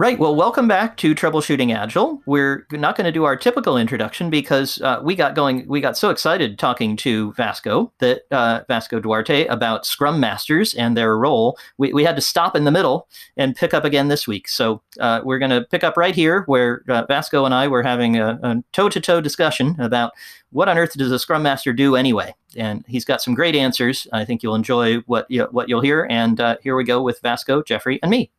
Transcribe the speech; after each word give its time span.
Right. 0.00 0.16
Well, 0.16 0.36
welcome 0.36 0.68
back 0.68 0.96
to 0.98 1.12
Troubleshooting 1.12 1.74
Agile. 1.74 2.22
We're 2.24 2.68
not 2.70 2.96
going 2.96 3.06
to 3.06 3.10
do 3.10 3.24
our 3.24 3.34
typical 3.34 3.76
introduction 3.76 4.30
because 4.30 4.80
uh, 4.80 5.00
we 5.02 5.16
got 5.16 5.34
going. 5.34 5.66
We 5.66 5.80
got 5.80 5.98
so 5.98 6.10
excited 6.10 6.56
talking 6.56 6.96
to 6.98 7.32
Vasco 7.32 7.92
that 7.98 8.20
uh, 8.30 8.60
Vasco 8.68 9.00
Duarte 9.00 9.46
about 9.46 9.84
Scrum 9.84 10.20
Masters 10.20 10.72
and 10.74 10.96
their 10.96 11.18
role. 11.18 11.58
We, 11.78 11.92
we 11.92 12.04
had 12.04 12.14
to 12.14 12.22
stop 12.22 12.54
in 12.54 12.62
the 12.62 12.70
middle 12.70 13.08
and 13.36 13.56
pick 13.56 13.74
up 13.74 13.84
again 13.84 14.06
this 14.06 14.28
week. 14.28 14.46
So 14.46 14.80
uh, 15.00 15.22
we're 15.24 15.40
going 15.40 15.50
to 15.50 15.62
pick 15.62 15.82
up 15.82 15.96
right 15.96 16.14
here 16.14 16.44
where 16.46 16.84
uh, 16.88 17.04
Vasco 17.08 17.44
and 17.44 17.52
I 17.52 17.66
were 17.66 17.82
having 17.82 18.18
a 18.18 18.62
toe 18.72 18.88
to 18.90 19.00
toe 19.00 19.20
discussion 19.20 19.74
about 19.80 20.12
what 20.50 20.68
on 20.68 20.78
earth 20.78 20.92
does 20.96 21.10
a 21.10 21.18
Scrum 21.18 21.42
Master 21.42 21.72
do 21.72 21.96
anyway. 21.96 22.36
And 22.56 22.84
he's 22.86 23.04
got 23.04 23.20
some 23.20 23.34
great 23.34 23.56
answers. 23.56 24.06
I 24.12 24.24
think 24.24 24.44
you'll 24.44 24.54
enjoy 24.54 24.98
what 25.06 25.28
you, 25.28 25.48
what 25.50 25.68
you'll 25.68 25.80
hear. 25.80 26.06
And 26.08 26.40
uh, 26.40 26.58
here 26.62 26.76
we 26.76 26.84
go 26.84 27.02
with 27.02 27.20
Vasco, 27.20 27.64
Jeffrey, 27.64 27.98
and 28.00 28.12
me. 28.12 28.30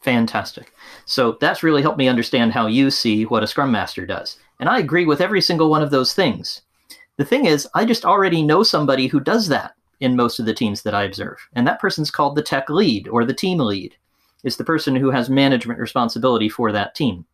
Fantastic. 0.00 0.72
So 1.06 1.38
that's 1.40 1.62
really 1.62 1.82
helped 1.82 1.98
me 1.98 2.08
understand 2.08 2.52
how 2.52 2.66
you 2.66 2.90
see 2.90 3.24
what 3.24 3.42
a 3.42 3.46
Scrum 3.46 3.72
Master 3.72 4.06
does. 4.06 4.38
And 4.60 4.68
I 4.68 4.78
agree 4.78 5.06
with 5.06 5.20
every 5.20 5.40
single 5.40 5.70
one 5.70 5.82
of 5.82 5.90
those 5.90 6.14
things. 6.14 6.62
The 7.16 7.24
thing 7.24 7.46
is, 7.46 7.68
I 7.74 7.84
just 7.84 8.04
already 8.04 8.42
know 8.42 8.62
somebody 8.62 9.08
who 9.08 9.20
does 9.20 9.48
that 9.48 9.74
in 10.00 10.14
most 10.14 10.38
of 10.38 10.46
the 10.46 10.54
teams 10.54 10.82
that 10.82 10.94
I 10.94 11.02
observe. 11.02 11.38
And 11.54 11.66
that 11.66 11.80
person's 11.80 12.10
called 12.10 12.36
the 12.36 12.42
tech 12.42 12.70
lead 12.70 13.08
or 13.08 13.24
the 13.24 13.34
team 13.34 13.58
lead. 13.58 13.96
It's 14.44 14.56
the 14.56 14.64
person 14.64 14.94
who 14.94 15.10
has 15.10 15.28
management 15.28 15.80
responsibility 15.80 16.48
for 16.48 16.70
that 16.70 16.94
team. 16.94 17.26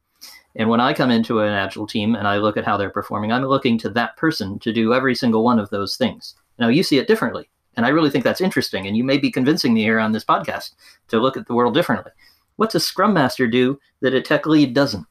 And 0.57 0.71
when 0.71 0.81
I 0.81 0.95
come 0.95 1.11
into 1.11 1.41
an 1.41 1.53
agile 1.53 1.87
team 1.87 2.15
and 2.15 2.27
I 2.27 2.39
look 2.39 2.57
at 2.57 2.65
how 2.65 2.77
they're 2.77 2.89
performing, 2.89 3.33
I'm 3.33 3.45
looking 3.45 3.77
to 3.79 3.91
that 3.91 4.17
person 4.17 4.59
to 4.61 4.73
do 4.73 4.95
every 4.95 5.15
single 5.15 5.45
one 5.45 5.59
of 5.59 5.69
those 5.71 5.97
things. 5.97 6.35
Now, 6.59 6.69
you 6.69 6.83
see 6.83 6.99
it 6.99 7.09
differently. 7.09 7.51
And 7.77 7.85
I 7.85 7.91
really 7.91 8.09
think 8.09 8.25
that's 8.25 8.41
interesting. 8.41 8.87
And 8.87 8.97
you 8.97 9.05
may 9.05 9.19
be 9.19 9.31
convincing 9.31 9.75
me 9.75 9.83
here 9.83 9.99
on 9.99 10.13
this 10.13 10.25
podcast 10.25 10.75
to 11.09 11.19
look 11.19 11.37
at 11.37 11.47
the 11.47 11.55
world 11.55 11.75
differently. 11.75 12.13
What's 12.57 12.75
a 12.75 12.81
scrum 12.81 13.15
master 13.15 13.47
do 13.47 13.79
that 14.01 14.15
a 14.15 14.21
tech 14.21 14.47
lead 14.47 14.75
doesn't? 14.75 15.07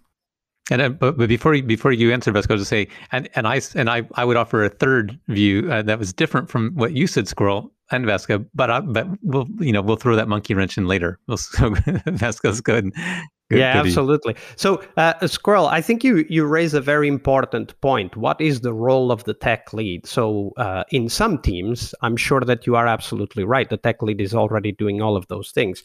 And 0.72 0.82
uh, 0.82 0.90
but, 0.90 1.18
but 1.18 1.28
before 1.28 1.54
you, 1.56 1.64
before 1.64 1.92
you 1.92 2.14
answer, 2.14 2.32
Vasco, 2.32 2.56
to 2.56 2.64
say, 2.64 2.88
and 3.12 3.30
and 3.36 3.48
I 3.48 3.60
and 3.76 3.90
I 3.90 4.04
I 4.16 4.24
would 4.24 4.38
offer 4.38 4.64
a 4.64 4.70
third 4.70 5.20
view 5.28 5.70
uh, 5.70 5.82
that 5.82 6.00
was 6.00 6.14
different 6.14 6.50
from 6.50 6.72
what 6.76 6.94
you 6.94 7.06
said, 7.06 7.28
Squirrel 7.28 7.72
and 7.92 8.06
Vasco. 8.06 8.46
But 8.56 8.72
I, 8.72 8.80
but 8.80 9.08
we'll 9.24 9.48
you 9.60 9.74
know 9.74 9.82
we'll 9.82 9.98
throw 9.98 10.16
that 10.16 10.30
monkey 10.30 10.54
wrench 10.54 10.78
in 10.78 10.88
later. 10.88 11.20
We'll, 11.28 11.38
so 11.38 11.76
Vasco's 12.06 12.62
good. 12.62 12.94
Good, 13.50 13.60
yeah, 13.60 13.74
goodie. 13.74 13.90
absolutely. 13.90 14.36
So, 14.56 14.82
uh, 14.96 15.28
Squirrel, 15.28 15.68
I 15.68 15.82
think 15.82 16.04
you 16.04 16.26
you 16.30 16.46
raise 16.46 16.74
a 16.74 16.80
very 16.80 17.10
important 17.10 17.80
point. 17.82 18.16
What 18.16 18.40
is 18.40 18.62
the 18.62 18.74
role 18.74 19.12
of 19.12 19.26
the 19.26 19.34
tech 19.34 19.74
lead? 19.74 20.08
So, 20.08 20.54
uh, 20.56 20.86
in 20.92 21.10
some 21.10 21.40
teams, 21.40 21.94
I'm 22.02 22.16
sure 22.16 22.40
that 22.40 22.66
you 22.66 22.78
are 22.78 22.88
absolutely 22.88 23.44
right. 23.44 23.70
The 23.70 23.78
tech 23.78 24.02
lead 24.02 24.22
is 24.22 24.34
already 24.34 24.72
doing 24.72 25.02
all 25.02 25.18
of 25.18 25.28
those 25.28 25.52
things. 25.52 25.84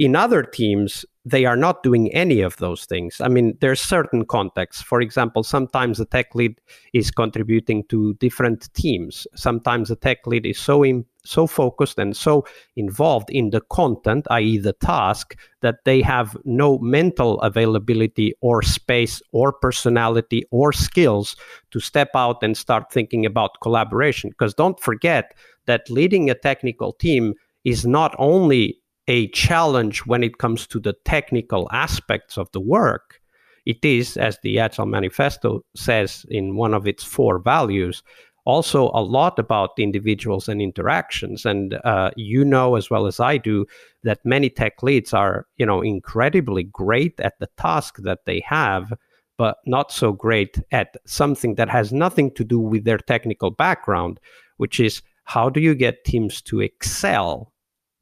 In 0.00 0.16
other 0.16 0.42
teams, 0.42 1.04
they 1.26 1.44
are 1.44 1.58
not 1.58 1.82
doing 1.82 2.10
any 2.14 2.40
of 2.40 2.56
those 2.56 2.86
things. 2.86 3.20
I 3.20 3.28
mean, 3.28 3.58
there's 3.60 3.82
certain 3.82 4.24
contexts. 4.24 4.80
For 4.82 5.02
example, 5.02 5.42
sometimes 5.42 5.98
the 5.98 6.06
tech 6.06 6.34
lead 6.34 6.58
is 6.94 7.10
contributing 7.10 7.84
to 7.90 8.14
different 8.14 8.72
teams. 8.72 9.26
Sometimes 9.34 9.90
the 9.90 9.96
tech 9.96 10.26
lead 10.26 10.46
is 10.46 10.58
so 10.58 10.82
in, 10.82 11.04
so 11.26 11.46
focused 11.46 11.98
and 11.98 12.16
so 12.16 12.46
involved 12.76 13.28
in 13.28 13.50
the 13.50 13.60
content, 13.60 14.26
i.e., 14.30 14.56
the 14.56 14.72
task, 14.72 15.36
that 15.60 15.84
they 15.84 16.00
have 16.00 16.34
no 16.46 16.78
mental 16.78 17.38
availability 17.42 18.32
or 18.40 18.62
space 18.62 19.20
or 19.32 19.52
personality 19.52 20.46
or 20.50 20.72
skills 20.72 21.36
to 21.72 21.78
step 21.78 22.08
out 22.14 22.42
and 22.42 22.56
start 22.56 22.90
thinking 22.90 23.26
about 23.26 23.60
collaboration. 23.60 24.30
Because 24.30 24.54
don't 24.54 24.80
forget 24.80 25.34
that 25.66 25.90
leading 25.90 26.30
a 26.30 26.34
technical 26.34 26.94
team 26.94 27.34
is 27.64 27.84
not 27.84 28.14
only 28.18 28.79
a 29.10 29.26
challenge 29.28 30.06
when 30.06 30.22
it 30.22 30.38
comes 30.38 30.68
to 30.68 30.78
the 30.78 30.94
technical 31.04 31.68
aspects 31.72 32.38
of 32.38 32.48
the 32.52 32.60
work. 32.60 33.20
It 33.66 33.84
is, 33.84 34.16
as 34.16 34.38
the 34.38 34.60
Agile 34.60 34.86
Manifesto 34.86 35.64
says 35.74 36.24
in 36.30 36.54
one 36.54 36.72
of 36.72 36.86
its 36.86 37.02
four 37.02 37.40
values, 37.40 38.04
also 38.44 38.90
a 38.94 39.02
lot 39.02 39.36
about 39.40 39.78
individuals 39.80 40.48
and 40.48 40.62
interactions. 40.62 41.44
And 41.44 41.74
uh, 41.84 42.12
you 42.14 42.44
know 42.44 42.76
as 42.76 42.88
well 42.88 43.08
as 43.08 43.18
I 43.18 43.36
do 43.36 43.66
that 44.04 44.20
many 44.24 44.48
tech 44.48 44.80
leads 44.80 45.12
are, 45.12 45.46
you 45.56 45.66
know, 45.66 45.82
incredibly 45.82 46.62
great 46.62 47.18
at 47.18 47.34
the 47.40 47.48
task 47.58 47.96
that 48.04 48.20
they 48.26 48.40
have, 48.46 48.92
but 49.36 49.56
not 49.66 49.90
so 49.90 50.12
great 50.12 50.56
at 50.70 50.96
something 51.04 51.56
that 51.56 51.68
has 51.68 51.92
nothing 51.92 52.30
to 52.34 52.44
do 52.44 52.60
with 52.60 52.84
their 52.84 52.98
technical 52.98 53.50
background, 53.50 54.20
which 54.58 54.78
is 54.78 55.02
how 55.24 55.50
do 55.50 55.58
you 55.58 55.74
get 55.74 56.04
teams 56.04 56.40
to 56.42 56.60
excel 56.60 57.52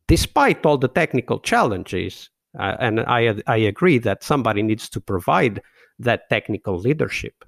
despite 0.09 0.67
all 0.67 0.77
the 0.77 0.89
technical 0.89 1.39
challenges. 1.39 2.29
Uh, 2.59 2.77
and 2.81 3.01
I, 3.01 3.37
I 3.47 3.57
agree 3.57 3.99
that 3.99 4.25
somebody 4.25 4.63
needs 4.63 4.89
to 4.89 5.01
provide 5.01 5.63
that 6.01 6.29
technical 6.29 6.79
leadership. 6.79 7.45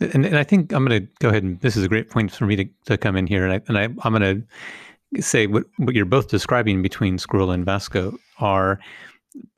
And, 0.00 0.24
and 0.24 0.36
I 0.36 0.44
think 0.44 0.72
I'm 0.72 0.86
going 0.86 1.02
to 1.02 1.08
go 1.20 1.30
ahead 1.30 1.42
and 1.42 1.60
this 1.60 1.76
is 1.76 1.84
a 1.84 1.88
great 1.88 2.10
point 2.10 2.30
for 2.30 2.46
me 2.46 2.56
to, 2.56 2.64
to 2.86 2.98
come 2.98 3.16
in 3.16 3.26
here. 3.26 3.44
And, 3.44 3.52
I, 3.54 3.60
and 3.66 3.78
I, 3.78 4.06
I'm 4.06 4.14
going 4.14 4.46
to 5.12 5.22
say 5.22 5.46
what, 5.46 5.64
what 5.78 5.94
you're 5.94 6.04
both 6.04 6.28
describing 6.28 6.82
between 6.82 7.18
Squirrel 7.18 7.50
and 7.50 7.64
Vasco 7.64 8.16
are 8.38 8.78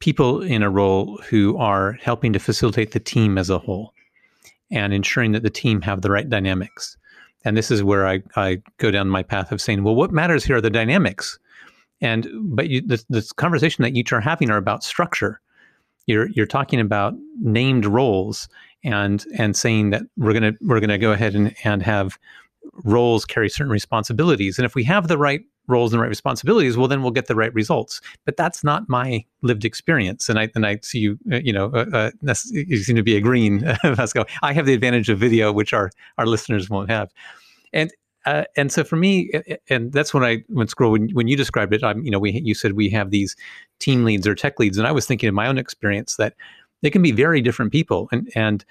people 0.00 0.42
in 0.42 0.62
a 0.62 0.70
role 0.70 1.18
who 1.28 1.56
are 1.58 1.92
helping 1.92 2.32
to 2.32 2.38
facilitate 2.38 2.92
the 2.92 3.00
team 3.00 3.36
as 3.36 3.50
a 3.50 3.58
whole 3.58 3.92
and 4.70 4.92
ensuring 4.92 5.32
that 5.32 5.42
the 5.42 5.50
team 5.50 5.80
have 5.82 6.02
the 6.02 6.10
right 6.10 6.28
dynamics. 6.28 6.96
And 7.44 7.56
this 7.56 7.70
is 7.70 7.82
where 7.82 8.06
I, 8.06 8.22
I 8.36 8.62
go 8.78 8.90
down 8.90 9.08
my 9.08 9.22
path 9.22 9.52
of 9.52 9.60
saying, 9.60 9.84
well, 9.84 9.94
what 9.94 10.12
matters 10.12 10.44
here 10.44 10.56
are 10.56 10.60
the 10.60 10.70
dynamics 10.70 11.38
and 12.00 12.28
but 12.42 12.68
you, 12.68 12.80
this, 12.80 13.04
this 13.08 13.32
conversation 13.32 13.82
that 13.82 13.94
you 13.94 14.04
two 14.04 14.16
are 14.16 14.20
having 14.20 14.50
are 14.50 14.56
about 14.56 14.84
structure. 14.84 15.40
You're 16.06 16.28
you're 16.30 16.46
talking 16.46 16.80
about 16.80 17.14
named 17.40 17.86
roles 17.86 18.48
and 18.84 19.24
and 19.36 19.56
saying 19.56 19.90
that 19.90 20.02
we're 20.16 20.32
gonna 20.32 20.52
we're 20.60 20.80
gonna 20.80 20.98
go 20.98 21.12
ahead 21.12 21.34
and, 21.34 21.54
and 21.64 21.82
have 21.82 22.18
roles 22.84 23.24
carry 23.24 23.48
certain 23.48 23.72
responsibilities. 23.72 24.58
And 24.58 24.66
if 24.66 24.74
we 24.74 24.84
have 24.84 25.08
the 25.08 25.18
right 25.18 25.42
roles 25.68 25.92
and 25.92 26.00
right 26.00 26.08
responsibilities, 26.08 26.76
well, 26.76 26.86
then 26.86 27.02
we'll 27.02 27.10
get 27.10 27.26
the 27.26 27.34
right 27.34 27.52
results. 27.54 28.00
But 28.24 28.36
that's 28.36 28.62
not 28.62 28.88
my 28.88 29.24
lived 29.42 29.64
experience. 29.64 30.28
And 30.28 30.38
I 30.38 30.50
and 30.54 30.66
I 30.66 30.78
see 30.82 30.98
you, 30.98 31.18
uh, 31.32 31.40
you 31.42 31.52
know, 31.52 31.66
uh, 31.72 32.10
uh, 32.22 32.34
you 32.50 32.78
seem 32.78 32.96
to 32.96 33.02
be 33.02 33.16
agreeing, 33.16 33.60
Vasco. 33.84 34.24
I 34.42 34.52
have 34.52 34.66
the 34.66 34.74
advantage 34.74 35.08
of 35.08 35.18
video, 35.18 35.52
which 35.52 35.72
our 35.72 35.90
our 36.18 36.26
listeners 36.26 36.70
won't 36.70 36.90
have. 36.90 37.10
And 37.72 37.90
uh, 38.26 38.44
and 38.56 38.70
so 38.70 38.84
for 38.84 38.97
me, 38.97 39.31
and 39.70 39.92
that's 39.92 40.12
when 40.12 40.25
I 40.25 40.44
when 40.48 40.69
Squirrel 40.69 40.92
when, 40.92 41.09
when 41.10 41.28
you 41.28 41.37
described 41.37 41.72
it, 41.72 41.82
I'm 41.82 42.04
you 42.04 42.10
know 42.10 42.19
we 42.19 42.32
you 42.32 42.54
said 42.54 42.72
we 42.72 42.91
have 42.91 43.10
these 43.10 43.37
team 43.78 44.04
leads 44.04 44.26
or 44.26 44.34
tech 44.34 44.59
leads, 44.59 44.78
and 44.78 44.87
I 44.87 44.92
was 44.92 45.06
thinking 45.06 45.28
in 45.28 45.34
my 45.34 45.47
own 45.47 45.59
experience 45.59 46.16
that 46.16 46.34
they 46.82 46.91
can 46.91 47.03
be 47.03 47.12
very 47.12 47.41
different 47.41 47.72
people, 47.72 48.09
and 48.12 48.31
and 48.34 48.65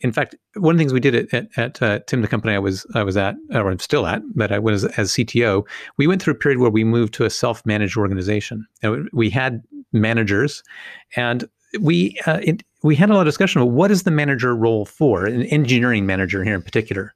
in 0.00 0.12
fact, 0.12 0.36
one 0.54 0.74
of 0.74 0.78
the 0.78 0.82
things 0.82 0.92
we 0.92 1.00
did 1.00 1.14
at, 1.14 1.32
at, 1.32 1.58
at 1.58 1.82
uh, 1.82 1.98
Tim, 2.06 2.20
the 2.20 2.28
company 2.28 2.54
I 2.54 2.58
was 2.58 2.86
I 2.94 3.02
was 3.02 3.16
at, 3.16 3.36
or 3.54 3.70
I'm 3.70 3.78
still 3.78 4.06
at, 4.06 4.22
but 4.34 4.52
I 4.52 4.58
was 4.58 4.84
as 4.84 5.12
CTO, 5.12 5.66
we 5.96 6.06
went 6.06 6.22
through 6.22 6.34
a 6.34 6.36
period 6.36 6.58
where 6.58 6.70
we 6.70 6.84
moved 6.84 7.14
to 7.14 7.24
a 7.24 7.30
self-managed 7.30 7.96
organization. 7.96 8.66
And 8.82 9.08
we 9.12 9.30
had 9.30 9.62
managers, 9.92 10.62
and 11.16 11.48
we 11.80 12.20
uh, 12.26 12.40
it, 12.42 12.62
we 12.82 12.94
had 12.94 13.10
a 13.10 13.14
lot 13.14 13.20
of 13.20 13.26
discussion 13.26 13.62
about 13.62 13.72
what 13.72 13.90
is 13.90 14.02
the 14.02 14.10
manager 14.10 14.54
role 14.54 14.84
for, 14.84 15.24
an 15.24 15.44
engineering 15.44 16.04
manager 16.04 16.44
here 16.44 16.54
in 16.54 16.62
particular. 16.62 17.14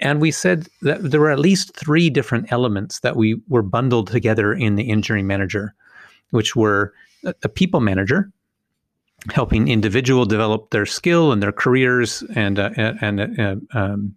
And 0.00 0.20
we 0.20 0.30
said 0.30 0.68
that 0.82 1.10
there 1.10 1.20
were 1.20 1.30
at 1.30 1.38
least 1.38 1.74
three 1.74 2.10
different 2.10 2.52
elements 2.52 3.00
that 3.00 3.16
we 3.16 3.40
were 3.48 3.62
bundled 3.62 4.08
together 4.08 4.52
in 4.52 4.76
the 4.76 4.90
engineering 4.90 5.26
manager, 5.26 5.74
which 6.30 6.54
were 6.54 6.92
a, 7.24 7.34
a 7.44 7.48
people 7.48 7.80
manager, 7.80 8.30
helping 9.32 9.68
individual 9.68 10.26
develop 10.26 10.70
their 10.70 10.86
skill 10.86 11.32
and 11.32 11.42
their 11.42 11.52
careers, 11.52 12.22
and 12.34 12.58
uh, 12.58 12.70
and 12.76 13.40
uh, 13.40 13.56
um, 13.72 14.14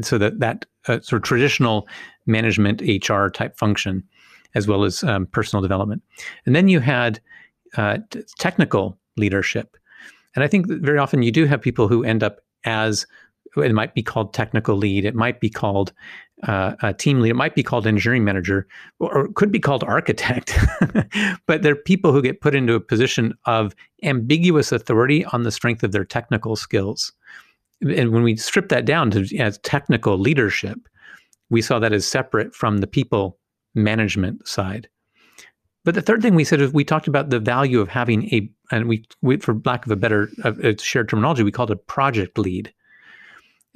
so 0.00 0.16
that 0.16 0.40
that 0.40 0.64
uh, 0.86 1.00
sort 1.00 1.20
of 1.20 1.22
traditional 1.24 1.86
management 2.26 2.80
HR 2.82 3.28
type 3.28 3.56
function, 3.58 4.02
as 4.54 4.66
well 4.66 4.84
as 4.84 5.04
um, 5.04 5.26
personal 5.26 5.62
development. 5.62 6.02
And 6.46 6.56
then 6.56 6.68
you 6.68 6.80
had 6.80 7.20
uh, 7.76 7.98
t- 8.10 8.22
technical 8.38 8.98
leadership, 9.18 9.76
and 10.34 10.42
I 10.42 10.48
think 10.48 10.66
very 10.68 10.98
often 10.98 11.22
you 11.22 11.32
do 11.32 11.44
have 11.44 11.60
people 11.60 11.86
who 11.86 12.02
end 12.02 12.22
up 12.22 12.40
as 12.64 13.06
it 13.56 13.72
might 13.72 13.94
be 13.94 14.02
called 14.02 14.34
technical 14.34 14.76
lead. 14.76 15.04
It 15.04 15.14
might 15.14 15.40
be 15.40 15.50
called 15.50 15.92
uh, 16.44 16.74
a 16.82 16.94
team 16.94 17.20
lead. 17.20 17.30
It 17.30 17.36
might 17.36 17.54
be 17.54 17.62
called 17.62 17.86
engineering 17.86 18.24
manager, 18.24 18.66
or 19.00 19.26
it 19.26 19.34
could 19.34 19.50
be 19.50 19.58
called 19.58 19.84
architect. 19.86 20.56
but 21.46 21.62
they're 21.62 21.76
people 21.76 22.12
who 22.12 22.22
get 22.22 22.40
put 22.40 22.54
into 22.54 22.74
a 22.74 22.80
position 22.80 23.34
of 23.46 23.74
ambiguous 24.02 24.72
authority 24.72 25.24
on 25.26 25.42
the 25.42 25.52
strength 25.52 25.82
of 25.82 25.92
their 25.92 26.04
technical 26.04 26.56
skills. 26.56 27.12
And 27.80 28.12
when 28.12 28.22
we 28.22 28.36
strip 28.36 28.68
that 28.70 28.84
down 28.84 29.10
to 29.12 29.36
as 29.38 29.58
technical 29.58 30.18
leadership, 30.18 30.78
we 31.50 31.62
saw 31.62 31.78
that 31.78 31.92
as 31.92 32.06
separate 32.06 32.54
from 32.54 32.78
the 32.78 32.86
people 32.86 33.38
management 33.74 34.46
side. 34.46 34.88
But 35.84 35.94
the 35.94 36.02
third 36.02 36.20
thing 36.20 36.34
we 36.34 36.44
said 36.44 36.60
is 36.60 36.72
we 36.72 36.84
talked 36.84 37.08
about 37.08 37.30
the 37.30 37.40
value 37.40 37.80
of 37.80 37.88
having 37.88 38.24
a, 38.34 38.50
and 38.70 38.88
we, 38.88 39.04
we 39.22 39.38
for 39.38 39.58
lack 39.64 39.86
of 39.86 39.92
a 39.92 39.96
better 39.96 40.28
uh, 40.44 40.52
shared 40.78 41.08
terminology, 41.08 41.42
we 41.42 41.52
called 41.52 41.70
it 41.70 41.86
project 41.86 42.36
lead. 42.36 42.72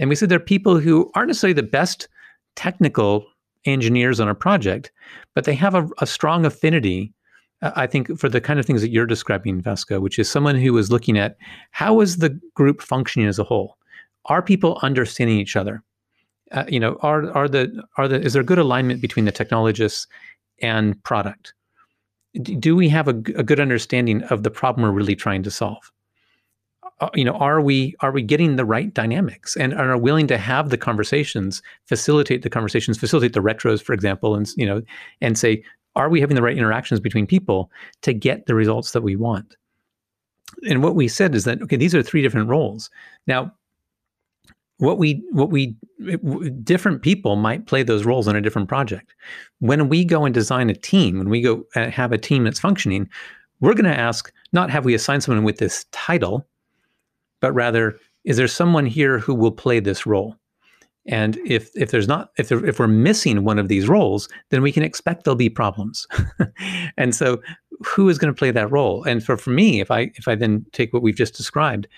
And 0.02 0.08
we 0.08 0.16
said 0.16 0.28
there 0.28 0.36
are 0.36 0.40
people 0.40 0.80
who 0.80 1.10
aren't 1.14 1.28
necessarily 1.28 1.54
the 1.54 1.62
best 1.62 2.08
technical 2.56 3.24
engineers 3.64 4.18
on 4.18 4.28
a 4.28 4.34
project, 4.34 4.90
but 5.34 5.44
they 5.44 5.54
have 5.54 5.74
a, 5.74 5.88
a 6.00 6.06
strong 6.06 6.44
affinity 6.44 7.14
I 7.62 7.86
think 7.86 8.18
for 8.18 8.28
the 8.28 8.40
kind 8.40 8.58
of 8.58 8.66
things 8.66 8.80
that 8.82 8.90
you're 8.90 9.06
describing, 9.06 9.60
Vasco, 9.60 10.00
which 10.00 10.18
is 10.18 10.28
someone 10.28 10.56
who 10.56 10.76
is 10.78 10.90
looking 10.90 11.16
at 11.16 11.36
how 11.70 12.00
is 12.00 12.16
the 12.16 12.40
group 12.54 12.82
functioning 12.82 13.28
as 13.28 13.38
a 13.38 13.44
whole? 13.44 13.78
Are 14.24 14.42
people 14.42 14.80
understanding 14.82 15.38
each 15.38 15.54
other? 15.54 15.82
Uh, 16.50 16.64
you 16.68 16.80
know, 16.80 16.98
are 17.02 17.30
are 17.30 17.48
the 17.48 17.82
are 17.96 18.08
the 18.08 18.20
is 18.20 18.32
there 18.32 18.42
good 18.42 18.58
alignment 18.58 19.00
between 19.00 19.24
the 19.24 19.32
technologists 19.32 20.08
and 20.60 21.00
product? 21.04 21.54
Do 22.42 22.74
we 22.74 22.88
have 22.88 23.06
a, 23.06 23.14
a 23.36 23.44
good 23.44 23.60
understanding 23.60 24.24
of 24.24 24.42
the 24.42 24.50
problem 24.50 24.84
we're 24.84 24.98
really 24.98 25.16
trying 25.16 25.44
to 25.44 25.50
solve? 25.50 25.92
Uh, 27.02 27.10
you 27.14 27.24
know, 27.24 27.32
are 27.32 27.60
we 27.60 27.96
are 27.98 28.12
we 28.12 28.22
getting 28.22 28.54
the 28.54 28.64
right 28.64 28.94
dynamics 28.94 29.56
and 29.56 29.74
are 29.74 29.98
willing 29.98 30.28
to 30.28 30.38
have 30.38 30.70
the 30.70 30.78
conversations, 30.78 31.60
facilitate 31.86 32.42
the 32.42 32.50
conversations, 32.50 32.96
facilitate 32.96 33.32
the 33.32 33.40
retros, 33.40 33.82
for 33.82 33.92
example, 33.92 34.36
and 34.36 34.48
you 34.56 34.64
know, 34.64 34.80
and 35.20 35.36
say, 35.36 35.64
are 35.96 36.08
we 36.08 36.20
having 36.20 36.36
the 36.36 36.42
right 36.42 36.56
interactions 36.56 37.00
between 37.00 37.26
people 37.26 37.72
to 38.02 38.12
get 38.12 38.46
the 38.46 38.54
results 38.54 38.92
that 38.92 39.02
we 39.02 39.16
want? 39.16 39.56
And 40.68 40.80
what 40.80 40.94
we 40.94 41.08
said 41.08 41.34
is 41.34 41.42
that 41.42 41.60
okay, 41.62 41.74
these 41.74 41.92
are 41.92 42.04
three 42.04 42.22
different 42.22 42.48
roles. 42.48 42.88
Now, 43.26 43.52
what 44.78 44.98
we 44.98 45.24
what 45.32 45.50
we 45.50 45.74
different 46.62 47.02
people 47.02 47.34
might 47.34 47.66
play 47.66 47.82
those 47.82 48.04
roles 48.04 48.28
in 48.28 48.36
a 48.36 48.40
different 48.40 48.68
project. 48.68 49.12
When 49.58 49.88
we 49.88 50.04
go 50.04 50.24
and 50.24 50.32
design 50.32 50.70
a 50.70 50.74
team, 50.74 51.18
when 51.18 51.30
we 51.30 51.40
go 51.40 51.64
have 51.74 52.12
a 52.12 52.18
team 52.18 52.44
that's 52.44 52.60
functioning, 52.60 53.08
we're 53.58 53.74
going 53.74 53.92
to 53.92 53.98
ask 53.98 54.32
not 54.52 54.70
have 54.70 54.84
we 54.84 54.94
assigned 54.94 55.24
someone 55.24 55.42
with 55.42 55.58
this 55.58 55.84
title, 55.90 56.46
but 57.42 57.52
rather 57.52 57.98
is 58.24 58.38
there 58.38 58.48
someone 58.48 58.86
here 58.86 59.18
who 59.18 59.34
will 59.34 59.52
play 59.52 59.80
this 59.80 60.06
role? 60.06 60.36
And 61.06 61.36
if 61.44 61.70
if 61.74 61.90
there's 61.90 62.06
not 62.06 62.30
if 62.38 62.48
there, 62.48 62.64
if 62.64 62.78
we're 62.78 62.86
missing 62.86 63.44
one 63.44 63.58
of 63.58 63.68
these 63.68 63.88
roles, 63.88 64.28
then 64.50 64.62
we 64.62 64.70
can 64.70 64.84
expect 64.84 65.24
there'll 65.24 65.36
be 65.36 65.50
problems. 65.50 66.06
and 66.96 67.14
so, 67.14 67.42
who 67.84 68.08
is 68.08 68.18
going 68.18 68.32
to 68.32 68.38
play 68.38 68.52
that 68.52 68.70
role? 68.70 69.02
And 69.02 69.22
for 69.22 69.36
for 69.36 69.50
me, 69.50 69.80
if 69.80 69.90
I 69.90 70.12
if 70.14 70.28
I 70.28 70.36
then 70.36 70.64
take 70.72 70.92
what 70.92 71.02
we've 71.02 71.16
just 71.16 71.34
described, 71.34 71.88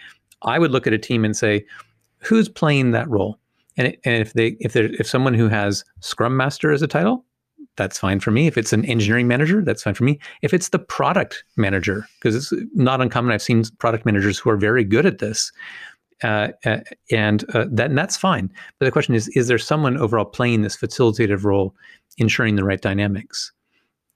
I 0.43 0.58
would 0.58 0.70
look 0.70 0.87
at 0.87 0.94
a 0.94 0.99
team 0.99 1.25
and 1.25 1.37
say, 1.37 1.67
who's 2.20 2.49
playing 2.49 2.93
that 2.93 3.08
role? 3.11 3.38
And, 3.76 3.94
and 4.05 4.23
if 4.23 4.32
they 4.32 4.56
if 4.61 4.73
there 4.73 4.87
if 4.99 5.06
someone 5.06 5.35
who 5.35 5.49
has 5.49 5.85
Scrum 6.00 6.35
Master 6.35 6.73
as 6.73 6.81
a 6.81 6.88
title, 6.88 7.26
that's 7.76 7.99
fine 7.99 8.21
for 8.21 8.31
me. 8.31 8.47
If 8.47 8.56
it's 8.56 8.73
an 8.73 8.85
engineering 8.85 9.26
manager, 9.26 9.62
that's 9.62 9.82
fine 9.82 9.94
for 9.94 10.05
me. 10.05 10.19
If 10.43 10.55
it's 10.55 10.69
the 10.69 10.79
product 10.79 11.44
manager, 11.56 12.06
because 12.21 12.35
it's 12.37 12.53
not 12.75 13.00
uncommon, 13.00 13.32
I've 13.32 13.43
seen 13.43 13.65
product 13.79 14.06
managers 14.06 14.38
who 14.38 14.50
are 14.50 14.56
very 14.56 14.85
good 14.85 15.06
at 15.06 15.19
this, 15.19 15.53
uh, 16.23 16.49
uh, 16.65 16.79
and 17.11 17.44
uh, 17.55 17.67
that 17.71 17.91
and 17.91 17.99
that's 17.99 18.17
fine. 18.17 18.50
But 18.79 18.87
the 18.87 18.93
question 18.93 19.15
is, 19.15 19.29
is 19.29 19.49
there 19.49 19.59
someone 19.59 19.97
overall 19.97 20.25
playing 20.25 20.62
this 20.62 20.76
facilitative 20.76 21.44
role, 21.44 21.75
ensuring 22.19 22.56
the 22.56 22.65
right 22.65 22.81
dynamics? 22.81 23.53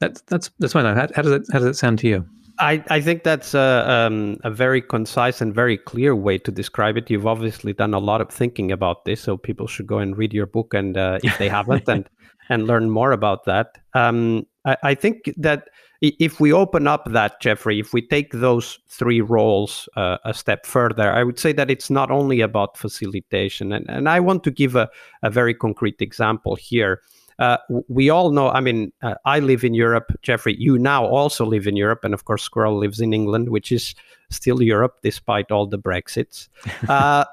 That's 0.01 0.21
that's 0.23 0.51
that's 0.59 0.73
fine. 0.73 0.85
How, 0.85 1.09
how 1.15 1.23
does 1.23 1.33
that 1.33 1.47
how 1.53 1.59
does 1.59 1.67
that 1.67 1.75
sound 1.75 1.99
to 2.01 2.09
you? 2.09 2.25
I, 2.61 2.83
I 2.91 3.01
think 3.01 3.23
that's 3.23 3.55
a, 3.55 3.85
um, 3.89 4.37
a 4.43 4.51
very 4.51 4.83
concise 4.83 5.41
and 5.41 5.55
very 5.55 5.79
clear 5.79 6.17
way 6.17 6.39
to 6.39 6.51
describe 6.51 6.97
it. 6.97 7.09
You've 7.09 7.27
obviously 7.27 7.73
done 7.73 7.95
a 7.95 8.01
lot 8.01 8.21
of 8.21 8.31
thinking 8.31 8.73
about 8.73 9.05
this, 9.05 9.21
so 9.21 9.37
people 9.37 9.69
should 9.69 9.87
go 9.87 9.99
and 9.99 10.17
read 10.17 10.35
your 10.35 10.47
book, 10.47 10.75
and 10.75 10.97
uh, 10.97 11.19
if 11.23 11.39
they 11.39 11.49
haven't, 11.49 11.89
and 11.89 12.09
and 12.49 12.67
learn 12.67 12.91
more 12.91 13.13
about 13.13 13.45
that. 13.45 13.79
Um, 13.95 14.47
I, 14.65 14.77
I, 14.83 14.95
think 14.95 15.33
that 15.37 15.69
if 16.01 16.39
we 16.39 16.53
open 16.53 16.87
up 16.87 17.11
that, 17.11 17.41
Jeffrey, 17.41 17.81
if 17.81 17.93
we 17.93 18.03
take 18.03 18.33
those 18.33 18.79
three 18.89 19.21
roles 19.21 19.89
uh, 19.97 20.19
a 20.25 20.33
step 20.33 20.65
further, 20.65 21.13
I 21.13 21.25
would 21.25 21.39
say 21.39 21.53
that 21.53 21.71
it's 21.71 21.91
not 21.91 22.11
only 22.11 22.41
about 22.41 22.77
facilitation. 22.77 23.73
And, 23.73 23.89
and 23.89 24.09
I 24.09 24.21
want 24.21 24.45
to 24.45 24.51
give 24.51 24.77
a, 24.77 24.89
a 25.23 25.31
very 25.31 25.55
concrete 25.55 26.01
example 26.01 26.55
here. 26.55 27.03
Uh, 27.39 27.57
we 27.89 28.11
all 28.11 28.31
know, 28.31 28.51
I 28.51 28.61
mean, 28.61 28.93
uh, 29.03 29.15
I 29.25 29.39
live 29.39 29.65
in 29.65 29.75
Europe. 29.75 30.13
Jeffrey, 30.23 30.57
you 30.59 30.79
now 30.79 31.05
also 31.05 31.45
live 31.45 31.67
in 31.67 31.77
Europe. 31.77 32.05
And 32.05 32.15
of 32.15 32.25
course, 32.25 32.43
Squirrel 32.43 32.79
lives 32.79 33.01
in 33.01 33.13
England, 33.13 33.51
which 33.51 33.71
is 33.71 33.95
still 34.31 34.61
Europe 34.63 34.99
despite 35.03 35.51
all 35.51 35.67
the 35.67 35.79
Brexits. 35.79 36.49
Uh, 36.89 37.25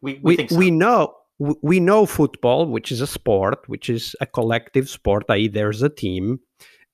we, 0.00 0.20
we, 0.22 0.36
we, 0.36 0.48
so. 0.48 0.56
we 0.56 0.70
know 0.70 1.17
we 1.38 1.80
know 1.80 2.04
football, 2.04 2.66
which 2.66 2.90
is 2.90 3.00
a 3.00 3.06
sport, 3.06 3.60
which 3.68 3.88
is 3.88 4.16
a 4.20 4.26
collective 4.26 4.88
sport, 4.88 5.24
i.e., 5.28 5.48
there's 5.48 5.82
a 5.82 5.88
team 5.88 6.40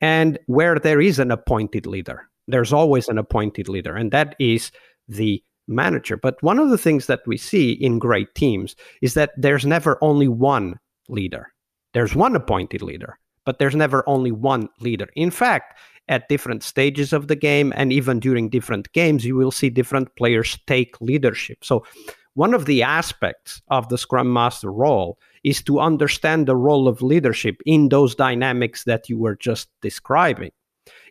and 0.01 0.39
where 0.47 0.79
there 0.79 1.01
is 1.01 1.19
an 1.19 1.31
appointed 1.31 1.87
leader. 1.87 2.29
There's 2.47 2.73
always 2.73 3.09
an 3.09 3.17
appointed 3.17 3.69
leader, 3.69 3.97
and 3.97 4.11
that 4.11 4.37
is 4.39 4.71
the 5.09 5.43
manager. 5.67 6.19
But 6.19 6.43
one 6.43 6.59
of 6.59 6.69
the 6.69 6.77
things 6.77 7.07
that 7.07 7.21
we 7.27 7.39
see 7.39 7.73
in 7.73 7.99
great 7.99 8.35
teams 8.35 8.77
is 9.01 9.15
that 9.15 9.31
there's 9.37 9.65
never 9.65 9.97
only 10.03 10.29
one 10.29 10.79
leader. 11.09 11.53
There's 11.95 12.15
one 12.15 12.37
appointed 12.37 12.83
leader, 12.83 13.19
but 13.47 13.59
there's 13.59 13.75
never 13.75 14.07
only 14.07 14.31
one 14.31 14.69
leader. 14.81 15.09
In 15.17 15.31
fact, 15.31 15.79
at 16.09 16.29
different 16.29 16.63
stages 16.63 17.15
of 17.15 17.29
the 17.29 17.37
game 17.37 17.73
and 17.77 17.91
even 17.91 18.21
during 18.21 18.51
different 18.51 18.93
games, 18.93 19.25
you 19.25 19.37
will 19.37 19.51
see 19.51 19.71
different 19.71 20.15
players 20.17 20.59
take 20.67 21.01
leadership. 21.01 21.65
So, 21.65 21.87
one 22.35 22.53
of 22.53 22.67
the 22.67 22.83
aspects 22.83 23.63
of 23.69 23.89
the 23.89 23.99
Scrum 23.99 24.33
Master 24.33 24.71
role 24.73 25.19
is 25.45 25.63
to 25.63 25.79
understand 25.79 26.47
the 26.47 26.57
role 26.57 26.89
of 26.89 27.01
leadership 27.01 27.61
in 27.65 27.89
those 27.89 28.15
dynamics 28.15 28.85
that 28.85 29.09
you 29.09 29.19
were 29.19 29.37
just 29.37 29.69
describing. 29.81 30.51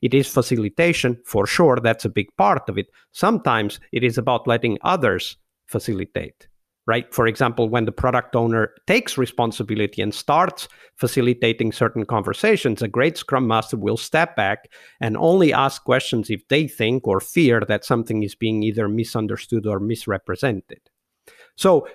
It 0.02 0.14
is 0.14 0.28
facilitation, 0.28 1.18
for 1.26 1.48
sure, 1.48 1.78
that's 1.82 2.04
a 2.04 2.10
big 2.10 2.28
part 2.36 2.68
of 2.68 2.78
it. 2.78 2.88
Sometimes 3.14 3.80
it 3.94 4.04
is 4.04 4.18
about 4.18 4.48
letting 4.48 4.78
others 4.82 5.38
facilitate, 5.66 6.48
right? 6.86 7.12
For 7.14 7.26
example, 7.26 7.70
when 7.70 7.86
the 7.86 7.94
product 7.94 8.36
owner 8.36 8.74
takes 8.86 9.18
responsibility 9.18 10.02
and 10.02 10.14
starts 10.14 10.68
facilitating 10.98 11.72
certain 11.72 12.06
conversations, 12.06 12.82
a 12.82 12.90
great 12.90 13.18
scrum 13.18 13.48
master 13.48 13.78
will 13.78 13.98
step 13.98 14.36
back 14.36 14.70
and 15.00 15.16
only 15.16 15.54
ask 15.54 15.86
questions 15.86 16.30
if 16.30 16.46
they 16.50 16.68
think 16.68 17.08
or 17.08 17.22
fear 17.22 17.62
that 17.62 17.86
something 17.86 18.24
is 18.24 18.36
being 18.36 18.62
either 18.62 18.90
misunderstood 18.90 19.66
or 19.66 19.80
misrepresented. 19.80 20.82
So 21.56 21.88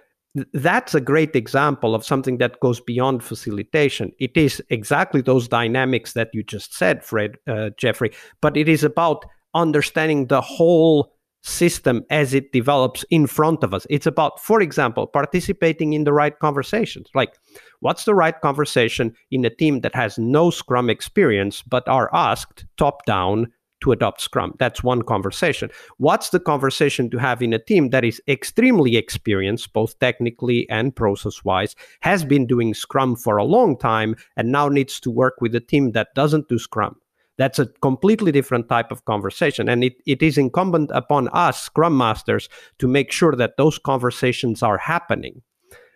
that's 0.53 0.95
a 0.95 1.01
great 1.01 1.35
example 1.35 1.95
of 1.95 2.05
something 2.05 2.39
that 2.39 2.61
goes 2.61 2.81
beyond 2.81 3.23
facilitation. 3.23 4.13
It 4.19 4.37
is 4.37 4.63
exactly 4.71 5.21
those 5.21 5.49
dynamics 5.49 6.13
that 6.13 6.31
you 6.33 6.43
just 6.43 6.75
said, 6.75 7.05
Fred, 7.05 7.37
uh, 7.47 7.71
Jeffrey, 7.77 8.13
but 8.41 8.57
it 8.57 8.69
is 8.69 8.85
about 8.85 9.25
understanding 9.55 10.27
the 10.27 10.41
whole 10.41 11.13
system 11.43 12.05
as 12.11 12.35
it 12.35 12.53
develops 12.53 13.05
in 13.11 13.27
front 13.27 13.63
of 13.63 13.73
us. 13.73 13.87
It's 13.89 14.07
about, 14.07 14.41
for 14.41 14.61
example, 14.61 15.07
participating 15.07 15.93
in 15.93 16.05
the 16.05 16.13
right 16.13 16.39
conversations. 16.39 17.09
Like, 17.15 17.35
what's 17.81 18.05
the 18.05 18.15
right 18.15 18.39
conversation 18.41 19.15
in 19.31 19.45
a 19.45 19.51
team 19.51 19.81
that 19.81 19.95
has 19.95 20.19
no 20.19 20.51
Scrum 20.51 20.91
experience 20.91 21.63
but 21.63 21.89
are 21.89 22.15
asked 22.15 22.67
top 22.77 23.05
down 23.07 23.53
to 23.81 23.93
adopt 23.93 24.21
Scrum. 24.21 24.55
That's 24.59 24.83
one 24.83 25.03
conversation. 25.03 25.71
What's 25.99 26.31
the 26.31 26.41
conversation 26.41 27.11
to 27.11 27.19
have 27.19 27.43
in 27.43 27.53
a 27.53 27.59
team 27.59 27.91
that 27.91 28.05
is 28.05 28.21
extremely 28.27 28.97
experienced, 28.97 29.73
both 29.73 29.99
technically 29.99 30.69
and 30.69 30.95
process 30.95 31.45
wise, 31.45 31.77
has 32.01 32.25
been 32.25 32.47
doing 32.47 32.75
Scrum 32.75 33.17
for 33.17 33.37
a 33.37 33.45
long 33.45 33.79
time, 33.79 34.17
and 34.37 34.51
now 34.51 34.69
needs 34.69 35.01
to 35.01 35.11
work 35.11 35.41
with 35.41 35.55
a 35.55 35.61
team 35.61 35.93
that 35.93 36.15
doesn't 36.15 36.49
do 36.49 36.59
Scrum? 36.59 36.97
That's 37.37 37.61
a 37.61 37.67
completely 37.67 38.33
different 38.33 38.69
type 38.69 38.91
of 38.91 39.05
conversation. 39.05 39.69
And 39.69 39.85
it, 39.85 39.95
it 40.07 40.23
is 40.23 40.39
incumbent 40.39 40.91
upon 40.93 41.29
us, 41.29 41.63
Scrum 41.63 41.97
Masters, 41.97 42.49
to 42.81 42.89
make 42.89 43.13
sure 43.13 43.37
that 43.37 43.57
those 43.57 43.79
conversations 43.79 44.61
are 44.61 44.79
happening. 44.79 45.43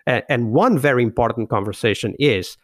And, 0.07 0.23
and 0.29 0.53
one 0.53 0.79
very 0.79 1.03
important 1.03 1.51
conversation 1.51 2.15
is 2.21 2.57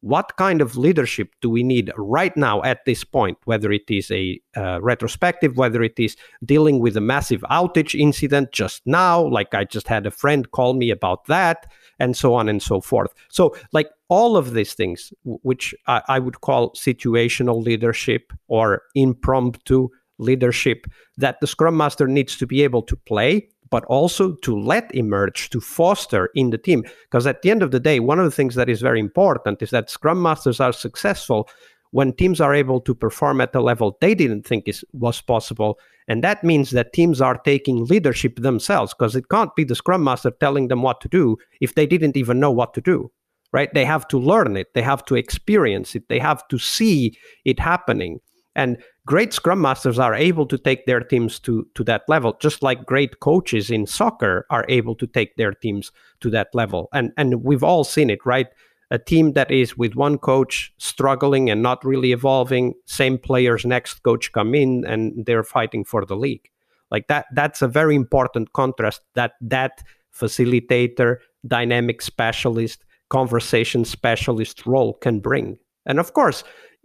what 0.00 0.36
kind 0.36 0.60
of 0.60 0.76
leadership 0.76 1.34
do 1.40 1.50
we 1.50 1.62
need 1.62 1.92
right 1.96 2.36
now 2.36 2.62
at 2.62 2.84
this 2.86 3.04
point 3.04 3.36
whether 3.44 3.70
it 3.70 3.90
is 3.90 4.10
a 4.10 4.40
uh, 4.56 4.80
retrospective 4.80 5.56
whether 5.56 5.82
it 5.82 5.98
is 5.98 6.16
dealing 6.44 6.80
with 6.80 6.96
a 6.96 7.00
massive 7.00 7.42
outage 7.50 7.98
incident 7.98 8.50
just 8.52 8.82
now 8.86 9.20
like 9.20 9.54
i 9.54 9.64
just 9.64 9.88
had 9.88 10.06
a 10.06 10.10
friend 10.10 10.50
call 10.52 10.74
me 10.74 10.90
about 10.90 11.24
that 11.26 11.66
and 12.00 12.16
so 12.16 12.34
on 12.34 12.48
and 12.48 12.60
so 12.60 12.80
forth. 12.80 13.12
So 13.28 13.54
like 13.72 13.90
all 14.08 14.36
of 14.36 14.54
these 14.54 14.74
things 14.74 15.12
which 15.24 15.72
I, 15.86 16.02
I 16.08 16.18
would 16.18 16.40
call 16.40 16.72
situational 16.72 17.62
leadership 17.62 18.32
or 18.48 18.82
impromptu 18.96 19.88
leadership 20.18 20.86
that 21.18 21.38
the 21.40 21.46
scrum 21.46 21.76
master 21.76 22.08
needs 22.08 22.36
to 22.38 22.46
be 22.46 22.62
able 22.62 22.82
to 22.82 22.96
play 22.96 23.48
but 23.70 23.84
also 23.84 24.34
to 24.36 24.58
let 24.58 24.92
emerge, 24.94 25.50
to 25.50 25.60
foster 25.60 26.30
in 26.34 26.50
the 26.50 26.58
team. 26.58 26.84
Because 27.04 27.26
at 27.26 27.42
the 27.42 27.50
end 27.50 27.62
of 27.62 27.70
the 27.70 27.80
day, 27.80 28.00
one 28.00 28.18
of 28.18 28.24
the 28.24 28.30
things 28.30 28.56
that 28.56 28.68
is 28.68 28.82
very 28.82 29.00
important 29.00 29.62
is 29.62 29.70
that 29.70 29.90
Scrum 29.90 30.20
Masters 30.20 30.60
are 30.60 30.72
successful 30.72 31.48
when 31.92 32.12
teams 32.12 32.40
are 32.40 32.54
able 32.54 32.80
to 32.80 32.94
perform 32.94 33.40
at 33.40 33.54
a 33.54 33.60
level 33.60 33.96
they 34.00 34.14
didn't 34.14 34.46
think 34.46 34.68
is, 34.68 34.84
was 34.92 35.20
possible. 35.20 35.78
And 36.08 36.24
that 36.24 36.44
means 36.44 36.70
that 36.70 36.92
teams 36.92 37.20
are 37.20 37.38
taking 37.38 37.84
leadership 37.84 38.36
themselves 38.36 38.94
because 38.94 39.16
it 39.16 39.28
can't 39.28 39.54
be 39.54 39.64
the 39.64 39.74
Scrum 39.74 40.04
Master 40.04 40.30
telling 40.30 40.68
them 40.68 40.82
what 40.82 41.00
to 41.02 41.08
do 41.08 41.36
if 41.60 41.74
they 41.74 41.86
didn't 41.86 42.16
even 42.16 42.40
know 42.40 42.50
what 42.50 42.74
to 42.74 42.80
do. 42.80 43.10
Right? 43.52 43.72
They 43.74 43.84
have 43.84 44.06
to 44.08 44.18
learn 44.18 44.56
it, 44.56 44.74
they 44.74 44.82
have 44.82 45.04
to 45.06 45.16
experience 45.16 45.96
it, 45.96 46.08
they 46.08 46.20
have 46.20 46.46
to 46.48 46.58
see 46.58 47.18
it 47.44 47.58
happening. 47.58 48.20
And 48.54 48.78
great 49.06 49.32
scrum 49.32 49.60
masters 49.60 49.98
are 49.98 50.14
able 50.14 50.46
to 50.46 50.58
take 50.58 50.86
their 50.86 51.00
teams 51.00 51.38
to, 51.40 51.66
to 51.74 51.84
that 51.84 52.02
level, 52.08 52.36
just 52.40 52.62
like 52.62 52.86
great 52.86 53.20
coaches 53.20 53.70
in 53.70 53.86
soccer 53.86 54.46
are 54.50 54.64
able 54.68 54.94
to 54.96 55.06
take 55.06 55.36
their 55.36 55.52
teams 55.52 55.90
to 56.20 56.30
that 56.30 56.48
level. 56.54 56.88
And, 56.92 57.12
and 57.16 57.42
we've 57.42 57.64
all 57.64 57.84
seen 57.84 58.10
it, 58.10 58.20
right? 58.24 58.46
a 58.90 58.98
team 58.98 59.32
that 59.32 59.50
is 59.50 59.78
with 59.78 59.94
one 59.94 60.18
coach 60.18 60.72
struggling 60.78 61.48
and 61.48 61.62
not 61.62 61.84
really 61.84 62.12
evolving, 62.12 62.74
same 62.86 63.18
players 63.18 63.64
next 63.64 64.02
coach 64.02 64.32
come 64.32 64.54
in 64.54 64.84
and 64.84 65.24
they're 65.26 65.44
fighting 65.44 65.84
for 65.84 66.04
the 66.04 66.16
league. 66.16 66.50
Like 66.90 67.06
that 67.06 67.26
that's 67.32 67.62
a 67.62 67.68
very 67.68 67.94
important 67.94 68.52
contrast 68.52 69.02
that 69.14 69.32
that 69.42 69.82
facilitator, 70.12 71.18
dynamic 71.46 72.02
specialist, 72.02 72.84
conversation 73.10 73.84
specialist 73.84 74.66
role 74.66 74.94
can 74.94 75.20
bring. 75.20 75.56
And 75.86 76.00
of 76.00 76.12
course, 76.12 76.42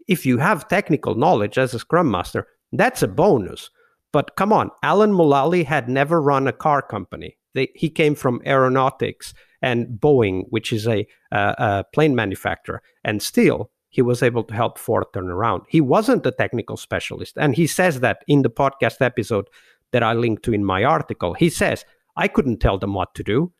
if 0.07 0.25
you 0.25 0.37
have 0.37 0.67
technical 0.67 1.15
knowledge 1.15 1.57
as 1.57 1.73
a 1.73 1.79
scrum 1.79 2.09
master, 2.09 2.47
that's 2.71 3.01
a 3.01 3.07
bonus. 3.07 3.69
But 4.11 4.35
come 4.35 4.53
on, 4.53 4.71
Alan 4.83 5.11
Mulally 5.11 5.65
had 5.65 5.89
never 5.89 6.21
run 6.21 6.47
a 6.47 6.53
car 6.53 6.81
company. 6.81 7.37
They, 7.53 7.69
he 7.73 7.89
came 7.89 8.15
from 8.15 8.41
aeronautics 8.45 9.33
and 9.61 9.87
Boeing, 9.87 10.43
which 10.49 10.71
is 10.71 10.87
a, 10.87 11.07
uh, 11.31 11.55
a 11.57 11.85
plane 11.93 12.15
manufacturer, 12.15 12.81
and 13.03 13.21
still 13.21 13.71
he 13.89 14.01
was 14.01 14.21
able 14.21 14.43
to 14.43 14.53
help 14.53 14.77
Ford 14.77 15.05
turn 15.13 15.29
around. 15.29 15.63
He 15.69 15.81
wasn't 15.81 16.25
a 16.25 16.31
technical 16.31 16.77
specialist, 16.77 17.37
and 17.37 17.55
he 17.55 17.65
says 17.65 18.01
that 18.01 18.23
in 18.27 18.41
the 18.41 18.49
podcast 18.49 19.01
episode 19.01 19.47
that 19.91 20.03
I 20.03 20.13
linked 20.13 20.43
to 20.43 20.53
in 20.53 20.65
my 20.65 20.83
article. 20.83 21.33
He 21.33 21.49
says, 21.49 21.85
"I 22.17 22.27
couldn't 22.27 22.59
tell 22.59 22.77
them 22.77 22.93
what 22.93 23.15
to 23.15 23.23
do. 23.23 23.53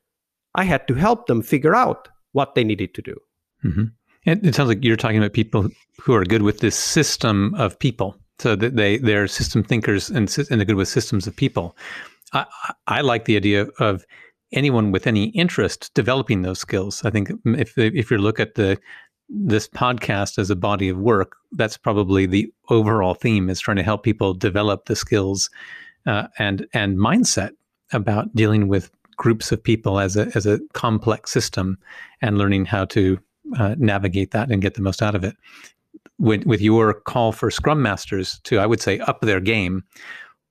I 0.54 0.66
had 0.66 0.88
to 0.90 0.96
help 0.96 1.28
them 1.28 1.42
figure 1.42 1.76
out 1.76 2.10
what 2.34 2.54
they 2.54 2.64
needed 2.66 2.94
to 2.96 3.02
do." 3.02 3.16
Mm-hmm. 3.64 3.86
It, 4.26 4.46
it 4.46 4.56
sounds 4.56 4.70
like 4.70 4.84
you're 4.84 4.98
talking 4.98 5.18
about 5.18 5.34
people 5.34 5.70
who 6.02 6.14
are 6.14 6.26
good 6.26 6.42
with 6.42 6.60
this 6.60 6.76
system 6.76 7.54
of 7.56 7.78
people 7.80 8.18
so 8.40 8.56
that 8.56 8.76
they 8.76 8.98
they're 8.98 9.28
system 9.28 9.64
thinkers 9.64 10.10
and, 10.10 10.36
and 10.38 10.60
they're 10.60 10.66
good 10.66 10.76
with 10.76 10.88
systems 10.88 11.28
of 11.28 11.36
people. 11.36 11.76
I, 12.34 12.46
I 12.88 13.02
like 13.02 13.26
the 13.26 13.38
idea 13.38 13.68
of 13.80 14.06
anyone 14.52 14.92
with 14.92 15.08
any 15.08 15.26
interest 15.30 15.92
developing 15.94 16.42
those 16.42 16.60
skills. 16.60 17.04
I 17.06 17.10
think 17.10 17.32
if 17.46 17.78
if 17.78 18.12
you 18.12 18.18
look 18.18 18.40
at 18.40 18.56
the 18.56 18.78
this 19.30 19.68
podcast 19.68 20.38
as 20.38 20.50
a 20.50 20.56
body 20.56 20.90
of 20.90 20.98
work, 20.98 21.36
that's 21.54 21.78
probably 21.78 22.26
the 22.26 22.52
overall 22.70 23.14
theme 23.14 23.50
is 23.50 23.60
trying 23.60 23.78
to 23.78 23.84
help 23.84 24.04
people 24.04 24.34
develop 24.34 24.86
the 24.86 24.96
skills 24.96 25.50
uh, 26.06 26.28
and 26.38 26.68
and 26.74 26.98
mindset 26.98 27.52
about 27.92 28.34
dealing 28.36 28.68
with 28.68 28.92
groups 29.18 29.52
of 29.52 29.64
people 29.64 30.00
as 30.00 30.18
a 30.18 30.30
as 30.36 30.46
a 30.46 30.60
complex 30.74 31.32
system 31.32 31.78
and 32.22 32.38
learning 32.38 32.66
how 32.66 32.86
to 32.86 33.18
uh, 33.58 33.76
navigate 33.78 34.32
that 34.32 34.52
and 34.52 34.62
get 34.62 34.74
the 34.76 34.82
most 34.82 35.02
out 35.02 35.16
of 35.16 35.24
it 35.24 35.36
with, 36.20 36.46
with 36.46 36.62
your 36.62 36.94
call 36.94 37.32
for 37.32 37.52
scrum 37.52 37.82
masters 37.82 38.40
to, 38.44 38.60
I 38.60 38.66
would 38.66 38.82
say, 38.82 39.00
up 39.00 39.22
their 39.22 39.40
game 39.40 39.84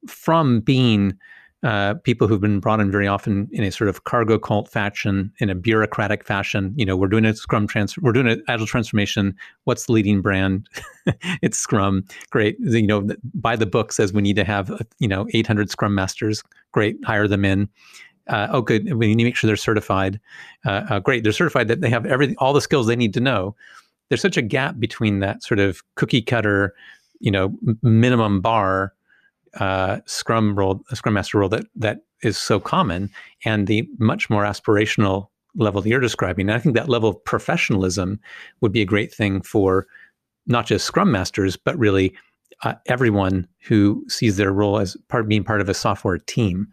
from 0.07 0.61
being 0.61 1.19
uh, 1.65 1.95
people 2.05 2.29
who've 2.29 2.43
been 2.43 2.61
brought 2.61 2.79
in 2.79 2.91
very 2.91 3.09
often 3.09 3.49
in 3.51 3.65
a 3.65 3.73
sort 3.73 3.89
of 3.89 4.05
cargo 4.05 4.39
cult 4.39 4.69
fashion, 4.69 5.33
in 5.39 5.49
a 5.49 5.55
bureaucratic 5.55 6.23
fashion. 6.23 6.75
You 6.77 6.85
know, 6.85 6.95
we're 6.95 7.09
doing 7.09 7.25
a 7.25 7.35
Scrum 7.35 7.67
transfer, 7.67 8.03
we're 8.03 8.13
doing 8.13 8.29
an 8.29 8.43
agile 8.49 8.67
transformation. 8.67 9.35
What's 9.65 9.87
the 9.87 9.93
leading 9.93 10.21
brand? 10.21 10.69
it's 11.41 11.57
Scrum. 11.57 12.05
Great. 12.29 12.57
You 12.61 12.87
know, 12.87 13.09
by 13.33 13.57
the 13.57 13.65
book 13.65 13.93
says 13.93 14.13
we 14.13 14.21
need 14.21 14.37
to 14.37 14.45
have 14.45 14.71
you 14.99 15.09
know 15.09 15.27
800 15.33 15.71
Scrum 15.71 15.95
masters. 15.95 16.43
Great, 16.73 16.99
hire 17.03 17.27
them 17.27 17.47
in. 17.47 17.71
Uh, 18.27 18.49
oh, 18.51 18.63
good. 18.63 18.93
We 18.95 19.09
need 19.09 19.23
to 19.23 19.25
make 19.25 19.37
sure 19.37 19.49
they're 19.49 19.57
certified. 19.57 20.19
Uh, 20.65 20.87
uh, 20.89 20.99
great, 20.99 21.23
they're 21.23 21.33
certified 21.33 21.69
that 21.69 21.81
they 21.83 21.91
have 21.91 22.07
everything, 22.07 22.37
all 22.39 22.53
the 22.53 22.61
skills 22.61 22.87
they 22.87 22.97
need 22.97 23.15
to 23.15 23.21
know 23.21 23.55
there's 24.09 24.23
such 24.23 24.37
a 24.37 24.43
gap 24.43 24.79
between 24.79 25.21
that 25.21 25.43
sort 25.43 25.59
of 25.59 25.83
cookie 25.97 26.23
cutter, 26.23 26.75
you 27.21 27.31
know, 27.31 27.55
minimum 27.83 28.41
bar 28.41 28.95
uh, 29.55 30.01
Scrum 30.07 30.57
role, 30.57 30.83
Scrum 30.93 31.15
Master 31.15 31.39
role 31.39 31.49
that 31.49 31.67
that 31.77 32.01
is 32.23 32.37
so 32.37 32.59
common, 32.59 33.11
and 33.45 33.67
the 33.67 33.89
much 33.99 34.29
more 34.29 34.45
aspirational 34.45 35.29
level 35.57 35.81
that 35.81 35.89
you're 35.89 36.01
describing. 36.01 36.49
And 36.49 36.57
I 36.57 36.59
think 36.59 36.75
that 36.75 36.89
level 36.89 37.11
of 37.11 37.25
professionalism 37.25 38.21
would 38.61 38.73
be 38.73 38.83
a 38.83 38.87
great 38.87 39.15
thing 39.15 39.41
for 39.43 39.87
not 40.47 40.67
just 40.67 40.85
Scrum 40.85 41.13
Masters, 41.13 41.57
but 41.57 41.79
really 41.79 42.15
uh, 42.63 42.75
everyone 42.87 43.47
who 43.61 44.05
sees 44.09 44.37
their 44.37 44.53
role 44.53 44.79
as 44.79 44.97
part 45.09 45.29
being 45.29 45.45
part 45.45 45.61
of 45.61 45.69
a 45.69 45.75
software 45.75 46.19
team. 46.19 46.67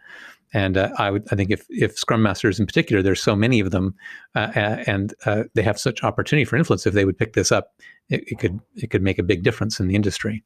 And 0.54 0.78
uh, 0.78 0.90
I 0.98 1.12
would, 1.12 1.28
I 1.32 1.36
think, 1.36 1.50
if 1.50 1.66
if 1.70 1.98
Scrum 1.98 2.22
Masters 2.22 2.60
in 2.60 2.66
particular, 2.66 3.02
there's 3.02 3.24
so 3.24 3.36
many 3.36 3.60
of 3.60 3.72
them, 3.72 3.96
uh, 4.36 4.52
and 4.56 5.14
uh, 5.26 5.44
they 5.54 5.62
have 5.62 5.80
such 5.80 6.04
opportunity 6.04 6.46
for 6.46 6.58
influence. 6.58 6.86
If 6.86 6.94
they 6.94 7.06
would 7.06 7.18
pick 7.18 7.34
this 7.34 7.52
up, 7.52 7.74
it, 8.10 8.24
it, 8.28 8.40
could 8.40 8.60
it 8.76 8.90
could 8.90 9.02
make 9.02 9.18
a 9.18 9.24
big 9.24 9.44
difference 9.44 9.80
in 9.80 9.88
the 9.88 9.96
industry. 9.96 10.44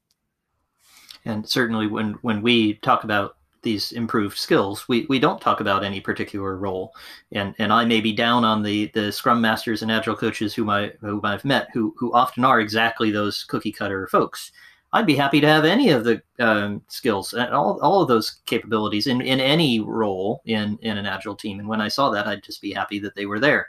And 1.25 1.47
certainly, 1.49 1.87
when 1.87 2.13
when 2.21 2.43
we 2.43 2.75
talk 2.75 3.03
about 3.03 3.37
these 3.65 3.91
improved 3.91 4.37
skills, 4.37 4.87
we, 4.87 5.07
we 5.09 5.19
don't 5.19 5.41
talk 5.41 5.59
about 5.59 5.83
any 5.83 5.99
particular 5.99 6.55
role. 6.55 6.93
And 7.31 7.55
and 7.57 7.73
I 7.73 7.83
may 7.83 7.99
be 7.99 8.13
down 8.13 8.45
on 8.45 8.61
the 8.61 8.91
the 8.93 9.11
Scrum 9.11 9.41
Masters 9.41 9.81
and 9.81 9.91
Agile 9.91 10.15
coaches 10.15 10.53
whom 10.53 10.69
I 10.69 10.93
whom 11.01 11.25
I've 11.25 11.43
met, 11.43 11.67
who 11.73 11.93
who 11.97 12.13
often 12.13 12.45
are 12.45 12.61
exactly 12.61 13.11
those 13.11 13.43
cookie 13.43 13.73
cutter 13.73 14.07
folks. 14.07 14.51
I'd 14.95 15.05
be 15.05 15.15
happy 15.15 15.41
to 15.41 15.47
have 15.47 15.65
any 15.65 15.89
of 15.89 16.05
the 16.05 16.21
um, 16.39 16.81
skills 16.87 17.33
and 17.33 17.53
all, 17.53 17.77
all 17.81 18.01
of 18.01 18.07
those 18.07 18.41
capabilities 18.45 19.07
in, 19.07 19.19
in 19.19 19.41
any 19.41 19.81
role 19.81 20.41
in, 20.45 20.79
in 20.83 20.97
an 20.97 21.05
agile 21.05 21.35
team. 21.35 21.59
And 21.59 21.67
when 21.67 21.81
I 21.81 21.89
saw 21.89 22.09
that, 22.11 22.27
I'd 22.27 22.43
just 22.43 22.61
be 22.61 22.71
happy 22.71 22.97
that 22.99 23.13
they 23.13 23.25
were 23.25 23.41
there. 23.41 23.67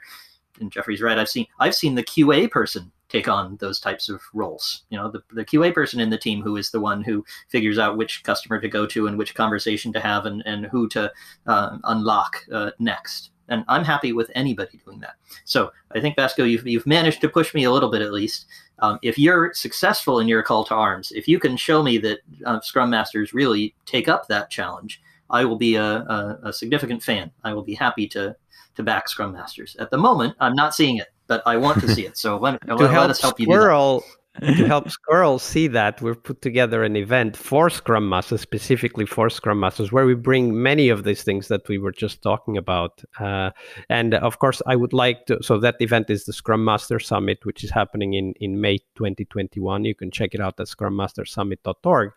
And 0.60 0.70
Jeffrey's 0.70 1.02
right. 1.02 1.18
I've 1.18 1.28
seen 1.28 1.46
I've 1.58 1.74
seen 1.74 1.96
the 1.96 2.04
QA 2.04 2.48
person 2.48 2.92
take 3.08 3.26
on 3.26 3.56
those 3.56 3.80
types 3.80 4.08
of 4.08 4.22
roles. 4.34 4.84
You 4.90 4.98
know, 4.98 5.10
the, 5.10 5.20
the 5.32 5.44
QA 5.44 5.74
person 5.74 5.98
in 5.98 6.10
the 6.10 6.16
team 6.16 6.42
who 6.42 6.56
is 6.56 6.70
the 6.70 6.80
one 6.80 7.02
who 7.02 7.24
figures 7.48 7.78
out 7.78 7.96
which 7.96 8.22
customer 8.22 8.60
to 8.60 8.68
go 8.68 8.86
to 8.86 9.08
and 9.08 9.18
which 9.18 9.34
conversation 9.34 9.92
to 9.94 10.00
have 10.00 10.26
and, 10.26 10.44
and 10.46 10.66
who 10.66 10.88
to 10.90 11.12
uh, 11.48 11.78
unlock 11.84 12.44
uh, 12.52 12.70
next. 12.78 13.30
And 13.48 13.64
I'm 13.68 13.84
happy 13.84 14.12
with 14.12 14.30
anybody 14.34 14.80
doing 14.84 15.00
that. 15.00 15.14
So 15.44 15.70
I 15.94 16.00
think 16.00 16.16
Vasco, 16.16 16.44
you've, 16.44 16.66
you've 16.66 16.86
managed 16.86 17.20
to 17.20 17.28
push 17.28 17.54
me 17.54 17.64
a 17.64 17.70
little 17.70 17.90
bit 17.90 18.02
at 18.02 18.12
least 18.12 18.46
um, 18.80 18.98
if 19.02 19.18
you're 19.18 19.52
successful 19.54 20.20
in 20.20 20.28
your 20.28 20.42
call 20.42 20.64
to 20.64 20.74
arms, 20.74 21.12
if 21.12 21.26
you 21.26 21.38
can 21.38 21.56
show 21.56 21.82
me 21.82 21.98
that 21.98 22.18
uh, 22.44 22.60
Scrum 22.60 22.90
Masters 22.90 23.32
really 23.32 23.74
take 23.86 24.08
up 24.08 24.28
that 24.28 24.50
challenge, 24.50 25.00
I 25.30 25.44
will 25.44 25.56
be 25.56 25.76
a, 25.76 25.82
a, 25.82 26.38
a, 26.44 26.52
significant 26.52 27.02
fan. 27.02 27.30
I 27.42 27.52
will 27.52 27.62
be 27.64 27.74
happy 27.74 28.06
to 28.08 28.36
to 28.76 28.82
back 28.82 29.08
Scrum 29.08 29.32
Masters. 29.32 29.74
At 29.80 29.90
the 29.90 29.96
moment, 29.96 30.34
I'm 30.38 30.54
not 30.54 30.74
seeing 30.74 30.98
it, 30.98 31.08
but 31.26 31.42
I 31.46 31.56
want 31.56 31.80
to 31.80 31.88
see 31.88 32.04
it. 32.04 32.18
So 32.18 32.36
let, 32.36 32.66
let, 32.68 32.78
let 32.78 33.10
us 33.10 33.22
help 33.22 33.40
you. 33.40 33.46
Squirrel, 33.46 34.04
to 34.40 34.66
help 34.66 34.90
Squirrel 34.90 35.38
see 35.38 35.66
that, 35.68 36.00
we've 36.02 36.22
put 36.22 36.42
together 36.42 36.82
an 36.84 36.96
event 36.96 37.36
for 37.36 37.70
Scrum 37.70 38.08
Masters, 38.08 38.40
specifically 38.40 39.06
for 39.06 39.30
Scrum 39.30 39.60
Masters, 39.60 39.92
where 39.92 40.06
we 40.06 40.14
bring 40.14 40.62
many 40.62 40.88
of 40.88 41.04
these 41.04 41.22
things 41.22 41.48
that 41.48 41.68
we 41.68 41.78
were 41.78 41.92
just 41.92 42.22
talking 42.22 42.56
about. 42.56 43.02
Uh, 43.18 43.50
and 43.88 44.14
of 44.14 44.38
course, 44.38 44.60
I 44.66 44.76
would 44.76 44.92
like 44.92 45.26
to. 45.26 45.42
So 45.42 45.58
that 45.60 45.76
event 45.80 46.10
is 46.10 46.24
the 46.24 46.32
Scrum 46.32 46.64
Master 46.64 46.98
Summit, 46.98 47.44
which 47.44 47.64
is 47.64 47.70
happening 47.70 48.14
in 48.14 48.34
in 48.40 48.60
May 48.60 48.78
2021. 48.96 49.84
You 49.84 49.94
can 49.94 50.10
check 50.10 50.34
it 50.34 50.40
out 50.40 50.60
at 50.60 50.66
scrummastersummit.org. 50.66 52.12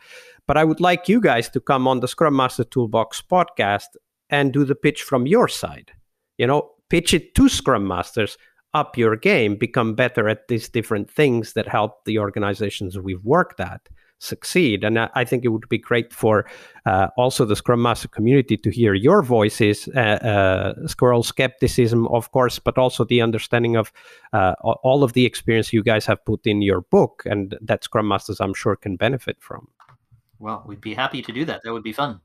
But 0.48 0.58
I 0.58 0.64
would 0.64 0.80
like 0.80 1.08
you 1.08 1.22
guys 1.22 1.50
to 1.50 1.60
come 1.60 1.88
on 1.88 2.00
the 2.00 2.08
Scrum 2.08 2.36
Master 2.36 2.64
Toolbox 2.64 3.22
podcast 3.22 3.96
and 4.30 4.54
do 4.54 4.64
the 4.64 4.76
pitch 4.76 5.04
from 5.04 5.28
your 5.28 5.48
side. 5.48 5.92
You 6.38 6.48
know, 6.48 6.72
pitch 6.90 7.14
it 7.14 7.36
to 7.36 7.50
Scrum 7.50 7.88
Masters 7.88 8.38
up 8.74 8.98
your 8.98 9.16
game, 9.16 9.56
become 9.56 9.96
better 9.96 10.30
at 10.30 10.48
these 10.48 10.70
different 10.70 11.10
things 11.10 11.54
that 11.54 11.68
help 11.68 12.06
the 12.06 12.20
organizations 12.20 12.98
we've 12.98 13.24
worked 13.24 13.60
at 13.60 13.90
succeed. 14.20 14.84
And 14.84 15.00
I, 15.00 15.26
think 15.26 15.44
it 15.44 15.48
would 15.48 15.68
be 15.70 15.78
great 15.78 16.14
for 16.14 16.46
uh, 16.86 17.08
also 17.18 17.46
the 17.46 17.56
Scrum 17.56 17.82
Master 17.82 18.08
community 18.08 18.58
to 18.58 18.70
hear 18.70 18.94
your 18.94 19.24
voices, 19.24 19.88
uh, 19.96 20.00
uh, 20.00 20.88
Squirrel 20.88 21.24
skepticism, 21.24 22.08
of 22.08 22.32
course, 22.32 22.60
but 22.60 22.78
also 22.78 23.06
the 23.06 23.22
understanding 23.22 23.76
of 23.76 23.92
uh, 24.34 24.54
all 24.62 25.04
of 25.04 25.14
the 25.14 25.26
experience 25.26 25.74
you 25.74 25.82
guys 25.82 26.06
have 26.06 26.24
put 26.26 26.46
in 26.46 26.62
your 26.62 26.82
book 26.82 27.24
and 27.26 27.58
that 27.62 27.84
Scrum 27.84 28.08
Masters, 28.08 28.40
I'm 28.40 28.54
sure, 28.54 28.76
can 28.76 28.98
benefit 28.98 29.38
from. 29.40 29.70
Well, 30.38 30.64
we'd 30.66 30.82
be 30.82 30.94
happy 30.94 31.22
to 31.22 31.32
do 31.32 31.46
that. 31.46 31.64
That 31.64 31.74
would 31.74 31.84
be 31.84 31.94
fun. 31.94 32.22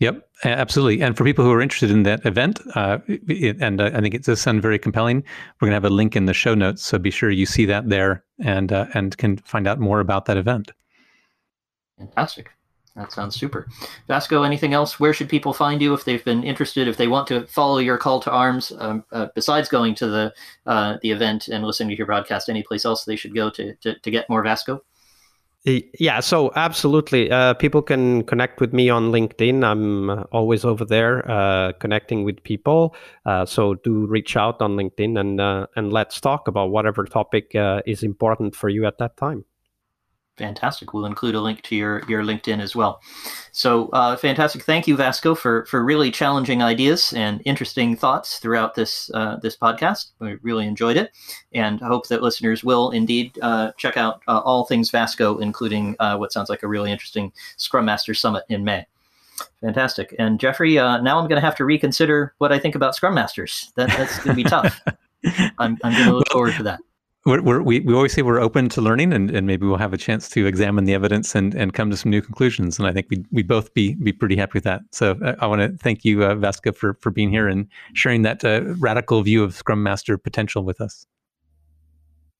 Yep, 0.00 0.28
absolutely. 0.44 1.02
And 1.02 1.16
for 1.16 1.24
people 1.24 1.44
who 1.44 1.52
are 1.52 1.62
interested 1.62 1.90
in 1.90 2.02
that 2.02 2.26
event, 2.26 2.60
uh, 2.74 2.98
it, 3.06 3.56
and 3.60 3.80
uh, 3.80 3.90
I 3.94 4.00
think 4.00 4.14
it 4.14 4.24
does 4.24 4.40
sound 4.40 4.60
very 4.60 4.78
compelling, 4.78 5.22
we're 5.60 5.66
going 5.66 5.70
to 5.70 5.76
have 5.76 5.84
a 5.84 5.94
link 5.94 6.16
in 6.16 6.26
the 6.26 6.34
show 6.34 6.54
notes. 6.54 6.82
So 6.84 6.98
be 6.98 7.10
sure 7.10 7.30
you 7.30 7.46
see 7.46 7.64
that 7.66 7.88
there 7.88 8.24
and 8.40 8.72
uh, 8.72 8.86
and 8.94 9.16
can 9.16 9.36
find 9.38 9.68
out 9.68 9.78
more 9.78 10.00
about 10.00 10.24
that 10.26 10.36
event. 10.36 10.72
Fantastic. 11.96 12.50
That 12.96 13.10
sounds 13.10 13.34
super. 13.34 13.68
Vasco, 14.06 14.44
anything 14.44 14.72
else? 14.72 15.00
Where 15.00 15.12
should 15.12 15.28
people 15.28 15.52
find 15.52 15.82
you 15.82 15.94
if 15.94 16.04
they've 16.04 16.24
been 16.24 16.44
interested, 16.44 16.86
if 16.86 16.96
they 16.96 17.08
want 17.08 17.26
to 17.28 17.46
follow 17.48 17.78
your 17.78 17.98
call 17.98 18.20
to 18.20 18.30
arms, 18.30 18.72
um, 18.78 19.04
uh, 19.10 19.28
besides 19.34 19.68
going 19.68 19.96
to 19.96 20.06
the 20.06 20.34
uh, 20.66 20.98
the 21.02 21.10
event 21.10 21.48
and 21.48 21.64
listening 21.64 21.90
to 21.90 21.96
your 21.96 22.06
broadcast, 22.06 22.48
any 22.48 22.62
place 22.62 22.84
else 22.84 23.04
they 23.04 23.16
should 23.16 23.34
go 23.34 23.50
to, 23.50 23.74
to, 23.76 23.98
to 23.98 24.10
get 24.10 24.28
more 24.30 24.42
Vasco? 24.44 24.82
Yeah, 25.66 26.20
so 26.20 26.52
absolutely. 26.56 27.30
Uh, 27.30 27.54
people 27.54 27.80
can 27.80 28.24
connect 28.24 28.60
with 28.60 28.74
me 28.74 28.90
on 28.90 29.10
LinkedIn. 29.10 29.64
I'm 29.64 30.10
uh, 30.10 30.24
always 30.30 30.62
over 30.62 30.84
there 30.84 31.28
uh, 31.30 31.72
connecting 31.80 32.22
with 32.22 32.42
people. 32.42 32.94
Uh, 33.24 33.46
so 33.46 33.72
do 33.76 34.04
reach 34.06 34.36
out 34.36 34.60
on 34.60 34.76
LinkedIn 34.76 35.18
and 35.18 35.40
uh, 35.40 35.66
and 35.74 35.90
let's 35.90 36.20
talk 36.20 36.48
about 36.48 36.66
whatever 36.70 37.04
topic 37.04 37.54
uh, 37.54 37.80
is 37.86 38.02
important 38.02 38.54
for 38.54 38.68
you 38.68 38.84
at 38.84 38.98
that 38.98 39.16
time. 39.16 39.46
Fantastic. 40.36 40.92
We'll 40.92 41.06
include 41.06 41.36
a 41.36 41.40
link 41.40 41.62
to 41.62 41.76
your, 41.76 42.02
your 42.08 42.24
LinkedIn 42.24 42.60
as 42.60 42.74
well. 42.74 43.00
So 43.52 43.88
uh, 43.90 44.16
fantastic. 44.16 44.64
Thank 44.64 44.88
you, 44.88 44.96
Vasco, 44.96 45.36
for, 45.36 45.64
for 45.66 45.84
really 45.84 46.10
challenging 46.10 46.60
ideas 46.60 47.12
and 47.12 47.40
interesting 47.44 47.94
thoughts 47.94 48.40
throughout 48.40 48.74
this 48.74 49.12
uh, 49.14 49.36
this 49.36 49.56
podcast. 49.56 50.06
We 50.18 50.34
really 50.42 50.66
enjoyed 50.66 50.96
it, 50.96 51.12
and 51.52 51.80
hope 51.80 52.08
that 52.08 52.20
listeners 52.20 52.64
will 52.64 52.90
indeed 52.90 53.38
uh, 53.42 53.70
check 53.76 53.96
out 53.96 54.22
uh, 54.26 54.40
all 54.40 54.64
things 54.64 54.90
Vasco, 54.90 55.38
including 55.38 55.94
uh, 56.00 56.16
what 56.16 56.32
sounds 56.32 56.50
like 56.50 56.64
a 56.64 56.68
really 56.68 56.90
interesting 56.90 57.32
Scrum 57.56 57.84
Master 57.84 58.12
Summit 58.12 58.42
in 58.48 58.64
May. 58.64 58.84
Fantastic. 59.60 60.14
And 60.18 60.40
Jeffrey, 60.40 60.78
uh, 60.78 61.00
now 61.00 61.18
I'm 61.18 61.28
going 61.28 61.40
to 61.40 61.46
have 61.46 61.56
to 61.56 61.64
reconsider 61.64 62.34
what 62.38 62.52
I 62.52 62.58
think 62.58 62.74
about 62.74 62.94
Scrum 62.94 63.14
Masters. 63.14 63.72
That, 63.76 63.88
that's 63.90 64.18
going 64.18 64.36
to 64.36 64.42
be 64.42 64.48
tough. 64.48 64.80
I'm, 65.58 65.78
I'm 65.82 65.92
going 65.92 66.06
to 66.06 66.16
look 66.16 66.28
forward 66.30 66.54
to 66.54 66.62
that. 66.64 66.80
We're, 67.26 67.40
we're, 67.40 67.62
we 67.62 67.80
we 67.80 67.94
always 67.94 68.12
say 68.12 68.20
we're 68.20 68.40
open 68.40 68.68
to 68.70 68.82
learning, 68.82 69.14
and, 69.14 69.30
and 69.30 69.46
maybe 69.46 69.66
we'll 69.66 69.78
have 69.78 69.94
a 69.94 69.98
chance 69.98 70.28
to 70.30 70.46
examine 70.46 70.84
the 70.84 70.92
evidence 70.92 71.34
and, 71.34 71.54
and 71.54 71.72
come 71.72 71.88
to 71.90 71.96
some 71.96 72.10
new 72.10 72.20
conclusions. 72.20 72.78
And 72.78 72.86
I 72.86 72.92
think 72.92 73.06
we 73.08 73.24
we 73.32 73.42
both 73.42 73.72
be 73.72 73.94
be 73.94 74.12
pretty 74.12 74.36
happy 74.36 74.52
with 74.54 74.64
that. 74.64 74.82
So 74.92 75.12
uh, 75.24 75.34
I 75.40 75.46
want 75.46 75.62
to 75.62 75.76
thank 75.78 76.04
you, 76.04 76.22
uh, 76.22 76.34
Vasco, 76.34 76.72
for 76.72 76.94
for 77.00 77.10
being 77.10 77.30
here 77.30 77.48
and 77.48 77.66
sharing 77.94 78.22
that 78.22 78.44
uh, 78.44 78.60
radical 78.78 79.22
view 79.22 79.42
of 79.42 79.54
Scrum 79.54 79.82
Master 79.82 80.18
potential 80.18 80.64
with 80.64 80.80
us. 80.82 81.06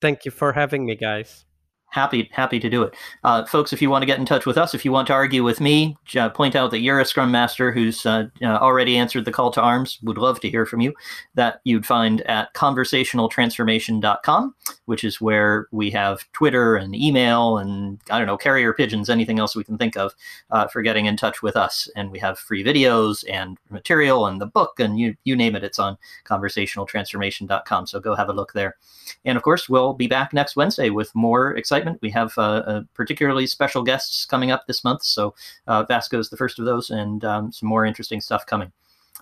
Thank 0.03 0.27
you 0.27 0.31
for 0.31 0.53
having 0.53 0.85
me, 0.85 0.97
guys 0.97 1.47
happy 1.95 2.29
happy 2.33 2.59
to 2.59 2.69
do 2.69 2.83
it. 2.83 2.95
Uh, 3.23 3.45
folks 3.47 3.73
if 3.73 3.81
you 3.81 3.91
want 3.91 4.03
to 4.03 4.07
get 4.07 4.19
in 4.19 4.27
touch 4.27 4.47
with 4.47 4.59
us 4.59 4.75
if 4.75 4.85
you 4.85 4.93
want 4.93 5.07
to 5.07 5.13
argue 5.13 5.45
with 5.45 5.61
me 5.61 5.97
uh, 6.17 6.29
point 6.29 6.57
out 6.57 6.71
that 6.71 6.81
you're 6.81 7.01
a 7.01 7.05
scrum 7.05 7.31
master 7.31 7.73
who's 7.73 8.05
uh, 8.07 8.27
uh, 8.43 8.47
already 8.47 8.97
answered 8.97 9.25
the 9.25 9.33
call 9.33 9.51
to 9.51 9.61
arms 9.61 9.99
would 10.03 10.19
love 10.19 10.41
to 10.41 10.51
hear 10.51 10.67
from 10.67 10.81
you 10.81 10.93
that 11.35 11.61
you'd 11.65 11.87
find 11.87 12.21
at 12.23 12.53
conversationaltransformation.com 12.55 14.55
which 14.87 15.05
is 15.05 15.21
where 15.21 15.69
we 15.71 15.91
have 15.91 16.31
twitter 16.33 16.77
and 16.77 16.95
email 16.95 17.59
and 17.59 18.01
i 18.11 18.19
don't 18.19 18.27
know 18.27 18.37
carrier 18.37 18.73
pigeons 18.73 19.09
anything 19.09 19.39
else 19.39 19.55
we 19.55 19.65
can 19.65 19.79
think 19.79 19.97
of 19.97 20.15
uh, 20.51 20.67
for 20.69 20.83
getting 20.83 21.07
in 21.07 21.17
touch 21.17 21.43
with 21.43 21.57
us. 21.57 21.89
And 21.97 22.11
we 22.11 22.19
have 22.21 22.39
free 22.39 22.65
videos 22.65 23.25
and 23.31 23.59
material 23.71 24.27
and 24.27 24.41
the 24.41 24.47
book 24.47 24.81
and 24.81 24.99
you 24.99 25.17
you 25.25 25.37
name 25.37 25.57
it 25.57 25.65
it's 25.65 25.79
on 25.79 25.99
conversationaltransformation.com 26.25 27.87
so 27.87 28.01
go 28.01 28.15
have 28.15 28.29
a 28.29 28.33
look 28.33 28.53
there. 28.53 28.77
And 29.25 29.37
of 29.37 29.43
course, 29.43 29.69
we'll 29.69 29.95
be 29.95 30.07
back 30.07 30.33
next 30.33 30.57
Wednesday 30.57 30.91
with 30.91 31.15
more 31.15 31.57
excitement. 31.57 31.84
We 32.01 32.11
have 32.11 32.33
uh, 32.37 32.41
uh, 32.41 32.83
particularly 32.95 33.47
special 33.47 33.83
guests 33.83 34.25
coming 34.27 34.51
up 34.51 34.67
this 34.67 34.85
month. 34.85 35.05
So 35.05 35.35
uh, 35.67 35.85
Vasco 35.85 36.19
is 36.19 36.31
the 36.31 36.37
first 36.37 36.59
of 36.59 36.65
those, 36.65 36.91
and 36.91 37.25
um, 37.25 37.53
some 37.53 37.69
more 37.69 37.85
interesting 37.85 38.21
stuff 38.21 38.47
coming. 38.47 38.73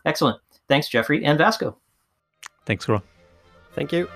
Excellent. 0.04 0.40
Thanks, 0.68 0.88
Jeffrey 0.88 1.24
and 1.24 1.38
Vasco. 1.38 1.76
Thanks, 2.66 2.84
Squirrel. 2.84 3.02
Thank 3.74 3.92
you. 3.92 4.08